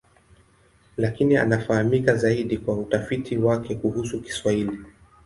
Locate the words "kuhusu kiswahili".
3.75-4.79